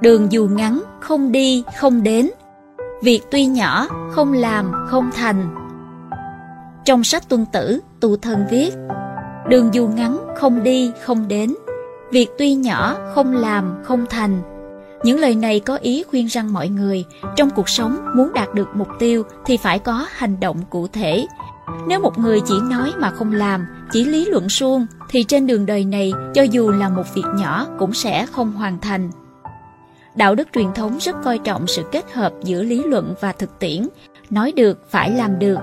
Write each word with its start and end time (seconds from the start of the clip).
Đường 0.00 0.32
dù 0.32 0.48
ngắn, 0.48 0.82
không 1.00 1.32
đi, 1.32 1.64
không 1.80 2.02
đến. 2.02 2.30
Việc 3.02 3.20
tuy 3.30 3.46
nhỏ, 3.46 3.86
không 4.10 4.32
làm, 4.32 4.72
không 4.88 5.10
thành. 5.14 5.54
Trong 6.84 7.04
sách 7.04 7.28
tuân 7.28 7.46
tử, 7.52 7.80
tù 8.00 8.16
thân 8.16 8.46
viết, 8.50 8.74
Đường 9.48 9.74
dù 9.74 9.88
ngắn, 9.88 10.18
không 10.36 10.62
đi, 10.62 10.92
không 11.04 11.28
đến. 11.28 11.54
Việc 12.10 12.28
tuy 12.38 12.54
nhỏ, 12.54 12.96
không 13.14 13.32
làm, 13.32 13.74
không 13.84 14.06
thành. 14.10 14.42
Những 15.02 15.18
lời 15.18 15.34
này 15.34 15.60
có 15.60 15.76
ý 15.76 16.04
khuyên 16.10 16.26
rằng 16.26 16.52
mọi 16.52 16.68
người 16.68 17.04
trong 17.36 17.50
cuộc 17.50 17.68
sống 17.68 17.96
muốn 18.14 18.32
đạt 18.32 18.54
được 18.54 18.68
mục 18.74 18.88
tiêu 18.98 19.22
thì 19.46 19.56
phải 19.56 19.78
có 19.78 20.06
hành 20.10 20.40
động 20.40 20.56
cụ 20.70 20.86
thể. 20.92 21.26
Nếu 21.88 22.00
một 22.00 22.18
người 22.18 22.40
chỉ 22.46 22.54
nói 22.70 22.92
mà 22.98 23.10
không 23.10 23.32
làm, 23.32 23.66
chỉ 23.92 24.04
lý 24.04 24.24
luận 24.24 24.48
suông 24.48 24.86
thì 25.10 25.24
trên 25.24 25.46
đường 25.46 25.66
đời 25.66 25.84
này 25.84 26.12
cho 26.34 26.42
dù 26.42 26.70
là 26.70 26.88
một 26.88 27.14
việc 27.14 27.26
nhỏ 27.34 27.66
cũng 27.78 27.94
sẽ 27.94 28.26
không 28.26 28.52
hoàn 28.52 28.78
thành. 28.80 29.10
Đạo 30.18 30.34
đức 30.34 30.48
truyền 30.52 30.72
thống 30.74 30.98
rất 31.00 31.16
coi 31.24 31.38
trọng 31.38 31.66
sự 31.66 31.84
kết 31.92 32.12
hợp 32.12 32.32
giữa 32.44 32.62
lý 32.62 32.82
luận 32.82 33.14
và 33.20 33.32
thực 33.32 33.58
tiễn, 33.58 33.88
nói 34.30 34.52
được 34.52 34.90
phải 34.90 35.10
làm 35.10 35.38
được. 35.38 35.58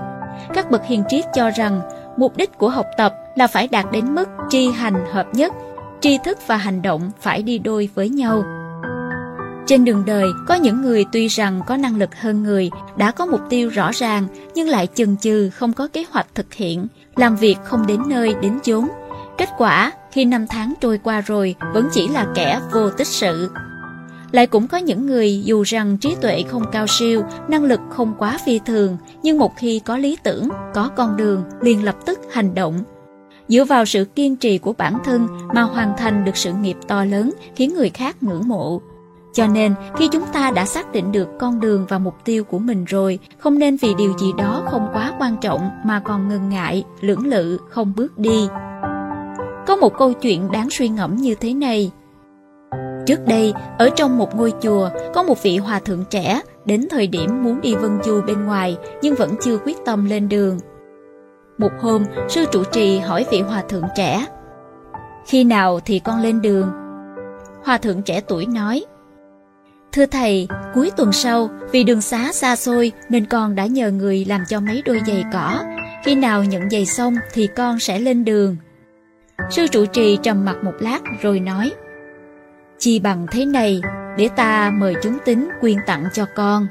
Các 0.54 0.70
bậc 0.70 0.84
hiền 0.84 1.04
triết 1.08 1.24
cho 1.34 1.50
rằng 1.50 1.80
mục 2.16 2.36
đích 2.36 2.58
của 2.58 2.68
học 2.68 2.86
tập 2.96 3.14
là 3.34 3.46
phải 3.46 3.68
đạt 3.68 3.86
đến 3.92 4.14
mức 4.14 4.28
tri 4.48 4.70
hành 4.70 5.04
hợp 5.12 5.26
nhất, 5.34 5.52
tri 6.00 6.18
thức 6.24 6.38
và 6.46 6.56
hành 6.56 6.82
động 6.82 7.10
phải 7.20 7.42
đi 7.42 7.58
đôi 7.58 7.88
với 7.94 8.08
nhau. 8.08 8.44
Trên 9.66 9.84
đường 9.84 10.04
đời, 10.06 10.26
có 10.46 10.54
những 10.54 10.82
người 10.82 11.04
tuy 11.12 11.28
rằng 11.28 11.60
có 11.66 11.76
năng 11.76 11.96
lực 11.96 12.14
hơn 12.14 12.42
người, 12.42 12.70
đã 12.96 13.10
có 13.10 13.26
mục 13.26 13.40
tiêu 13.50 13.68
rõ 13.68 13.90
ràng, 13.94 14.26
nhưng 14.54 14.68
lại 14.68 14.88
chần 14.94 15.16
chừ 15.16 15.50
không 15.50 15.72
có 15.72 15.88
kế 15.92 16.04
hoạch 16.10 16.26
thực 16.34 16.54
hiện, 16.54 16.86
làm 17.16 17.36
việc 17.36 17.56
không 17.64 17.86
đến 17.86 18.02
nơi 18.06 18.34
đến 18.42 18.58
chốn. 18.62 18.88
Kết 19.38 19.48
quả, 19.58 19.92
khi 20.12 20.24
năm 20.24 20.46
tháng 20.46 20.74
trôi 20.80 20.98
qua 20.98 21.20
rồi, 21.20 21.54
vẫn 21.74 21.88
chỉ 21.92 22.08
là 22.08 22.26
kẻ 22.34 22.60
vô 22.72 22.90
tích 22.90 23.06
sự. 23.06 23.50
Lại 24.32 24.46
cũng 24.46 24.68
có 24.68 24.78
những 24.78 25.06
người 25.06 25.42
dù 25.44 25.62
rằng 25.62 25.96
trí 25.96 26.16
tuệ 26.20 26.42
không 26.48 26.62
cao 26.72 26.86
siêu, 26.86 27.22
năng 27.48 27.64
lực 27.64 27.80
không 27.90 28.14
quá 28.18 28.38
phi 28.46 28.58
thường, 28.58 28.96
nhưng 29.22 29.38
một 29.38 29.52
khi 29.56 29.80
có 29.84 29.96
lý 29.96 30.16
tưởng, 30.22 30.48
có 30.74 30.90
con 30.96 31.16
đường, 31.16 31.44
liền 31.60 31.84
lập 31.84 31.96
tức 32.06 32.20
hành 32.32 32.54
động. 32.54 32.78
Dựa 33.48 33.64
vào 33.64 33.84
sự 33.84 34.04
kiên 34.04 34.36
trì 34.36 34.58
của 34.58 34.72
bản 34.72 34.98
thân 35.04 35.28
mà 35.54 35.62
hoàn 35.62 35.96
thành 35.98 36.24
được 36.24 36.36
sự 36.36 36.52
nghiệp 36.52 36.76
to 36.88 37.04
lớn 37.04 37.32
khiến 37.54 37.74
người 37.74 37.90
khác 37.90 38.22
ngưỡng 38.22 38.48
mộ. 38.48 38.80
Cho 39.32 39.46
nên, 39.46 39.74
khi 39.96 40.08
chúng 40.12 40.24
ta 40.32 40.50
đã 40.50 40.64
xác 40.64 40.92
định 40.92 41.12
được 41.12 41.28
con 41.38 41.60
đường 41.60 41.86
và 41.88 41.98
mục 41.98 42.14
tiêu 42.24 42.44
của 42.44 42.58
mình 42.58 42.84
rồi, 42.84 43.18
không 43.38 43.58
nên 43.58 43.76
vì 43.76 43.94
điều 43.98 44.18
gì 44.18 44.26
đó 44.38 44.62
không 44.66 44.88
quá 44.92 45.12
quan 45.20 45.36
trọng 45.40 45.70
mà 45.84 46.00
còn 46.00 46.28
ngần 46.28 46.48
ngại, 46.48 46.84
lưỡng 47.00 47.26
lự, 47.26 47.58
không 47.70 47.92
bước 47.96 48.18
đi. 48.18 48.48
Có 49.66 49.76
một 49.76 49.92
câu 49.98 50.12
chuyện 50.12 50.50
đáng 50.52 50.70
suy 50.70 50.88
ngẫm 50.88 51.16
như 51.16 51.34
thế 51.34 51.54
này. 51.54 51.90
Trước 53.06 53.26
đây, 53.26 53.52
ở 53.78 53.90
trong 53.96 54.18
một 54.18 54.36
ngôi 54.36 54.52
chùa, 54.60 54.90
có 55.14 55.22
một 55.22 55.42
vị 55.42 55.56
hòa 55.56 55.78
thượng 55.78 56.04
trẻ 56.10 56.40
đến 56.64 56.86
thời 56.90 57.06
điểm 57.06 57.42
muốn 57.44 57.60
đi 57.60 57.74
vân 57.74 57.98
du 58.04 58.22
bên 58.26 58.44
ngoài 58.44 58.76
nhưng 59.02 59.14
vẫn 59.14 59.34
chưa 59.42 59.58
quyết 59.58 59.76
tâm 59.84 60.04
lên 60.04 60.28
đường. 60.28 60.58
Một 61.58 61.72
hôm, 61.80 62.04
sư 62.28 62.44
trụ 62.52 62.64
trì 62.64 62.98
hỏi 62.98 63.26
vị 63.30 63.40
hòa 63.40 63.62
thượng 63.68 63.84
trẻ, 63.96 64.26
Khi 65.26 65.44
nào 65.44 65.80
thì 65.80 65.98
con 65.98 66.22
lên 66.22 66.42
đường? 66.42 66.70
Hòa 67.64 67.78
thượng 67.78 68.02
trẻ 68.02 68.20
tuổi 68.28 68.46
nói, 68.46 68.84
Thưa 69.92 70.06
thầy, 70.06 70.48
cuối 70.74 70.90
tuần 70.96 71.12
sau, 71.12 71.48
vì 71.72 71.84
đường 71.84 72.00
xá 72.00 72.32
xa 72.32 72.56
xôi 72.56 72.92
nên 73.08 73.26
con 73.26 73.54
đã 73.54 73.66
nhờ 73.66 73.90
người 73.90 74.24
làm 74.24 74.44
cho 74.48 74.60
mấy 74.60 74.82
đôi 74.84 75.00
giày 75.06 75.24
cỏ. 75.32 75.62
Khi 76.04 76.14
nào 76.14 76.44
nhận 76.44 76.70
giày 76.70 76.86
xong 76.86 77.14
thì 77.32 77.48
con 77.56 77.78
sẽ 77.78 77.98
lên 77.98 78.24
đường. 78.24 78.56
Sư 79.50 79.66
trụ 79.66 79.86
trì 79.86 80.18
trầm 80.22 80.44
mặt 80.44 80.56
một 80.64 80.74
lát 80.80 81.00
rồi 81.22 81.40
nói 81.40 81.72
Chi 82.78 82.98
bằng 82.98 83.26
thế 83.30 83.44
này, 83.44 83.80
để 84.16 84.28
ta 84.36 84.70
mời 84.74 84.94
chúng 85.02 85.18
tính 85.24 85.48
quyên 85.60 85.76
tặng 85.86 86.04
cho 86.12 86.26
con. 86.36 86.66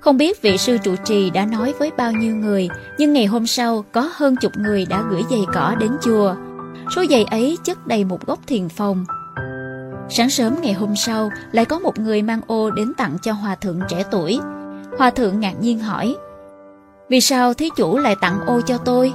Không 0.00 0.16
biết 0.16 0.42
vị 0.42 0.58
sư 0.58 0.78
trụ 0.78 0.94
trì 1.04 1.30
đã 1.30 1.46
nói 1.46 1.74
với 1.78 1.90
bao 1.96 2.12
nhiêu 2.12 2.36
người, 2.36 2.68
nhưng 2.98 3.12
ngày 3.12 3.26
hôm 3.26 3.46
sau 3.46 3.84
có 3.92 4.10
hơn 4.14 4.36
chục 4.36 4.52
người 4.56 4.86
đã 4.86 5.02
gửi 5.10 5.22
giày 5.30 5.44
cỏ 5.54 5.74
đến 5.80 5.90
chùa. 6.02 6.34
Số 6.96 7.04
giày 7.10 7.24
ấy 7.24 7.58
chất 7.64 7.86
đầy 7.86 8.04
một 8.04 8.26
góc 8.26 8.38
thiền 8.46 8.68
phòng, 8.68 9.04
Sáng 10.08 10.30
sớm 10.30 10.56
ngày 10.62 10.72
hôm 10.72 10.96
sau, 10.96 11.30
lại 11.52 11.64
có 11.64 11.78
một 11.78 11.98
người 11.98 12.22
mang 12.22 12.40
ô 12.46 12.70
đến 12.70 12.94
tặng 12.94 13.16
cho 13.22 13.32
hòa 13.32 13.54
thượng 13.54 13.80
trẻ 13.88 14.04
tuổi. 14.10 14.38
Hòa 14.98 15.10
thượng 15.10 15.40
ngạc 15.40 15.52
nhiên 15.60 15.78
hỏi, 15.78 16.16
Vì 17.08 17.20
sao 17.20 17.54
thí 17.54 17.70
chủ 17.76 17.98
lại 17.98 18.16
tặng 18.20 18.40
ô 18.46 18.60
cho 18.60 18.78
tôi? 18.78 19.12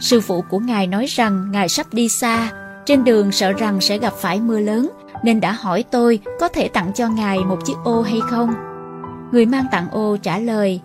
Sư 0.00 0.20
phụ 0.20 0.44
của 0.50 0.58
ngài 0.58 0.86
nói 0.86 1.06
rằng 1.06 1.50
ngài 1.50 1.68
sắp 1.68 1.86
đi 1.92 2.08
xa, 2.08 2.52
trên 2.90 3.04
đường 3.04 3.32
sợ 3.32 3.52
rằng 3.52 3.80
sẽ 3.80 3.98
gặp 3.98 4.12
phải 4.12 4.40
mưa 4.40 4.60
lớn, 4.60 4.90
nên 5.24 5.40
đã 5.40 5.52
hỏi 5.52 5.84
tôi 5.90 6.18
có 6.40 6.48
thể 6.48 6.68
tặng 6.68 6.92
cho 6.94 7.08
ngài 7.08 7.38
một 7.38 7.58
chiếc 7.64 7.74
ô 7.84 8.02
hay 8.02 8.20
không. 8.30 8.54
Người 9.32 9.46
mang 9.46 9.64
tặng 9.72 9.90
ô 9.90 10.16
trả 10.22 10.38
lời, 10.38 10.80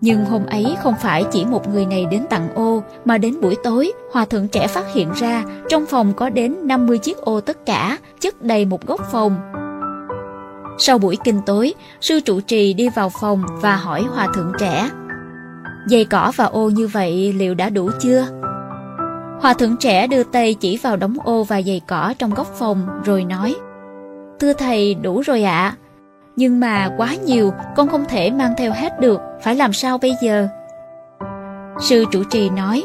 nhưng 0.00 0.24
hôm 0.24 0.46
ấy 0.46 0.76
không 0.82 0.94
phải 1.00 1.24
chỉ 1.32 1.44
một 1.44 1.68
người 1.68 1.86
này 1.86 2.06
đến 2.10 2.26
tặng 2.30 2.54
ô, 2.54 2.82
mà 3.04 3.18
đến 3.18 3.40
buổi 3.40 3.56
tối, 3.64 3.92
hòa 4.12 4.24
thượng 4.24 4.48
trẻ 4.48 4.66
phát 4.66 4.94
hiện 4.94 5.12
ra 5.12 5.44
trong 5.68 5.86
phòng 5.86 6.12
có 6.12 6.30
đến 6.30 6.56
50 6.62 6.98
chiếc 6.98 7.16
ô 7.16 7.40
tất 7.40 7.66
cả, 7.66 7.98
chất 8.20 8.42
đầy 8.42 8.64
một 8.64 8.86
góc 8.86 9.00
phòng. 9.12 9.36
Sau 10.78 10.98
buổi 10.98 11.16
kinh 11.24 11.40
tối, 11.46 11.74
sư 12.00 12.20
trụ 12.20 12.40
trì 12.40 12.74
đi 12.74 12.88
vào 12.88 13.10
phòng 13.20 13.42
và 13.60 13.76
hỏi 13.76 14.02
hòa 14.02 14.28
thượng 14.34 14.52
trẻ. 14.58 14.90
Dây 15.88 16.04
cỏ 16.04 16.32
và 16.36 16.44
ô 16.44 16.70
như 16.70 16.86
vậy 16.86 17.32
liệu 17.32 17.54
đã 17.54 17.70
đủ 17.70 17.90
chưa? 18.00 18.26
Hòa 19.40 19.54
thượng 19.54 19.76
trẻ 19.76 20.06
đưa 20.06 20.22
tay 20.22 20.54
chỉ 20.54 20.78
vào 20.82 20.96
đống 20.96 21.16
ô 21.24 21.44
và 21.44 21.62
giày 21.62 21.80
cỏ 21.88 22.14
trong 22.18 22.34
góc 22.34 22.46
phòng 22.54 22.86
rồi 23.04 23.24
nói 23.24 23.56
Thưa 24.40 24.52
thầy 24.52 24.94
đủ 24.94 25.20
rồi 25.20 25.42
ạ, 25.42 25.76
nhưng 26.36 26.60
mà 26.60 26.90
quá 26.96 27.14
nhiều, 27.24 27.52
con 27.76 27.88
không 27.88 28.04
thể 28.08 28.30
mang 28.30 28.54
theo 28.58 28.72
hết 28.72 29.00
được, 29.00 29.20
phải 29.42 29.54
làm 29.54 29.72
sao 29.72 29.98
bây 29.98 30.14
giờ? 30.22 30.48
Sư 31.80 32.04
chủ 32.12 32.24
trì 32.24 32.50
nói, 32.50 32.84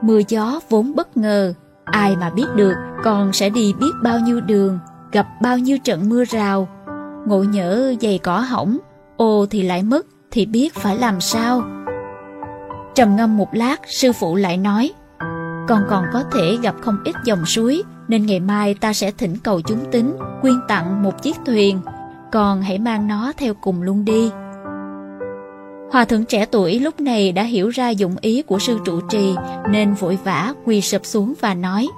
mưa 0.00 0.20
gió 0.28 0.60
vốn 0.68 0.94
bất 0.94 1.16
ngờ, 1.16 1.54
ai 1.84 2.16
mà 2.16 2.30
biết 2.30 2.46
được 2.54 2.74
con 3.04 3.32
sẽ 3.32 3.50
đi 3.50 3.74
biết 3.80 3.90
bao 4.02 4.18
nhiêu 4.18 4.40
đường, 4.40 4.78
gặp 5.12 5.26
bao 5.42 5.58
nhiêu 5.58 5.78
trận 5.78 6.08
mưa 6.08 6.24
rào. 6.24 6.68
Ngộ 7.26 7.42
nhỡ 7.42 7.94
giày 8.00 8.18
cỏ 8.18 8.38
hỏng, 8.38 8.78
ô 9.16 9.46
thì 9.50 9.62
lại 9.62 9.82
mất, 9.82 10.06
thì 10.30 10.46
biết 10.46 10.74
phải 10.74 10.98
làm 10.98 11.20
sao? 11.20 11.62
Trầm 12.94 13.16
ngâm 13.16 13.36
một 13.36 13.48
lát, 13.52 13.76
sư 13.86 14.12
phụ 14.12 14.36
lại 14.36 14.56
nói, 14.56 14.92
con 15.70 15.84
còn 15.88 16.04
có 16.12 16.22
thể 16.32 16.58
gặp 16.62 16.74
không 16.80 16.96
ít 17.04 17.14
dòng 17.24 17.46
suối, 17.46 17.82
nên 18.08 18.26
ngày 18.26 18.40
mai 18.40 18.74
ta 18.74 18.92
sẽ 18.92 19.10
thỉnh 19.10 19.36
cầu 19.42 19.60
chúng 19.60 19.90
tính, 19.90 20.16
quyên 20.42 20.54
tặng 20.68 21.02
một 21.02 21.22
chiếc 21.22 21.36
thuyền, 21.46 21.80
con 22.32 22.62
hãy 22.62 22.78
mang 22.78 23.08
nó 23.08 23.32
theo 23.36 23.54
cùng 23.54 23.82
luôn 23.82 24.04
đi. 24.04 24.30
Hòa 25.92 26.04
thượng 26.04 26.24
trẻ 26.24 26.46
tuổi 26.46 26.80
lúc 26.80 27.00
này 27.00 27.32
đã 27.32 27.42
hiểu 27.42 27.68
ra 27.68 27.88
dụng 27.88 28.16
ý 28.20 28.42
của 28.42 28.58
sư 28.58 28.78
trụ 28.84 29.00
trì 29.00 29.34
nên 29.70 29.94
vội 29.94 30.18
vã 30.24 30.54
quỳ 30.64 30.80
sập 30.80 31.06
xuống 31.06 31.34
và 31.40 31.54
nói 31.54 31.88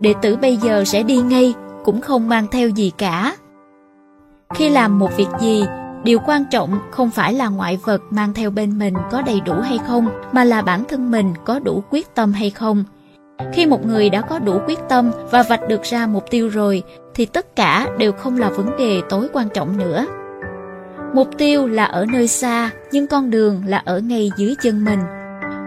Đệ 0.00 0.14
tử 0.22 0.36
bây 0.36 0.56
giờ 0.56 0.84
sẽ 0.84 1.02
đi 1.02 1.16
ngay, 1.16 1.54
cũng 1.84 2.00
không 2.00 2.28
mang 2.28 2.46
theo 2.50 2.68
gì 2.68 2.92
cả. 2.98 3.36
Khi 4.54 4.68
làm 4.68 4.98
một 4.98 5.16
việc 5.16 5.28
gì, 5.40 5.64
điều 6.04 6.18
quan 6.26 6.44
trọng 6.50 6.78
không 6.90 7.10
phải 7.10 7.34
là 7.34 7.48
ngoại 7.48 7.78
vật 7.84 8.02
mang 8.10 8.34
theo 8.34 8.50
bên 8.50 8.78
mình 8.78 8.94
có 9.10 9.22
đầy 9.22 9.40
đủ 9.40 9.54
hay 9.54 9.78
không, 9.86 10.08
mà 10.32 10.44
là 10.44 10.62
bản 10.62 10.84
thân 10.88 11.10
mình 11.10 11.34
có 11.44 11.58
đủ 11.58 11.82
quyết 11.90 12.14
tâm 12.14 12.32
hay 12.32 12.50
không. 12.50 12.84
Khi 13.52 13.66
một 13.66 13.86
người 13.86 14.10
đã 14.10 14.20
có 14.20 14.38
đủ 14.38 14.58
quyết 14.66 14.78
tâm 14.88 15.10
và 15.30 15.42
vạch 15.42 15.68
được 15.68 15.82
ra 15.82 16.06
mục 16.06 16.24
tiêu 16.30 16.48
rồi, 16.48 16.82
thì 17.14 17.26
tất 17.26 17.56
cả 17.56 17.88
đều 17.98 18.12
không 18.12 18.38
là 18.38 18.48
vấn 18.48 18.76
đề 18.76 19.02
tối 19.08 19.28
quan 19.32 19.48
trọng 19.54 19.78
nữa. 19.78 20.06
Mục 21.14 21.28
tiêu 21.38 21.66
là 21.66 21.84
ở 21.84 22.06
nơi 22.12 22.28
xa, 22.28 22.70
nhưng 22.92 23.06
con 23.06 23.30
đường 23.30 23.62
là 23.66 23.82
ở 23.84 23.98
ngay 23.98 24.30
dưới 24.36 24.54
chân 24.62 24.84
mình. 24.84 25.00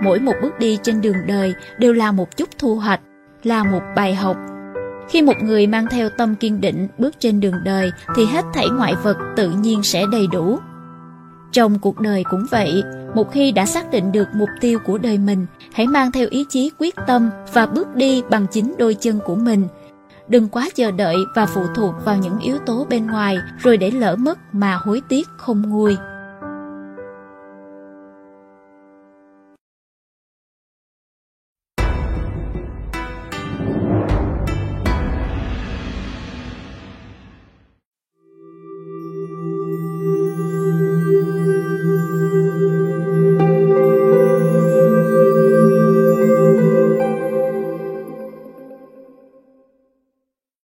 Mỗi 0.03 0.19
một 0.19 0.33
bước 0.41 0.59
đi 0.59 0.77
trên 0.83 1.01
đường 1.01 1.27
đời 1.27 1.53
đều 1.79 1.93
là 1.93 2.11
một 2.11 2.37
chút 2.37 2.49
thu 2.59 2.75
hoạch, 2.75 2.99
là 3.43 3.63
một 3.63 3.81
bài 3.95 4.15
học. 4.15 4.37
Khi 5.11 5.21
một 5.21 5.41
người 5.41 5.67
mang 5.67 5.85
theo 5.91 6.09
tâm 6.09 6.35
kiên 6.35 6.61
định 6.61 6.87
bước 6.97 7.19
trên 7.19 7.39
đường 7.39 7.63
đời 7.63 7.91
thì 8.15 8.25
hết 8.25 8.45
thảy 8.53 8.69
ngoại 8.69 8.93
vật 9.03 9.17
tự 9.35 9.49
nhiên 9.49 9.83
sẽ 9.83 10.05
đầy 10.11 10.27
đủ. 10.27 10.59
Trong 11.51 11.79
cuộc 11.79 11.99
đời 11.99 12.23
cũng 12.29 12.45
vậy, 12.51 12.83
một 13.15 13.31
khi 13.31 13.51
đã 13.51 13.65
xác 13.65 13.91
định 13.91 14.11
được 14.11 14.27
mục 14.35 14.49
tiêu 14.61 14.79
của 14.85 14.97
đời 14.97 15.17
mình, 15.17 15.45
hãy 15.73 15.87
mang 15.87 16.11
theo 16.11 16.27
ý 16.29 16.45
chí 16.49 16.71
quyết 16.77 16.95
tâm 17.07 17.29
và 17.53 17.65
bước 17.65 17.95
đi 17.95 18.23
bằng 18.29 18.45
chính 18.51 18.75
đôi 18.77 18.93
chân 18.93 19.19
của 19.25 19.35
mình. 19.35 19.67
Đừng 20.27 20.47
quá 20.47 20.69
chờ 20.75 20.91
đợi 20.91 21.15
và 21.35 21.45
phụ 21.45 21.61
thuộc 21.75 21.93
vào 22.05 22.17
những 22.17 22.39
yếu 22.39 22.57
tố 22.57 22.87
bên 22.89 23.07
ngoài 23.07 23.37
rồi 23.59 23.77
để 23.77 23.91
lỡ 23.91 24.15
mất 24.15 24.39
mà 24.51 24.75
hối 24.75 25.01
tiếc 25.09 25.27
không 25.37 25.69
nguôi. 25.69 25.95